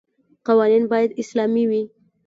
[0.45, 1.83] قوانین باید اسلامي وي.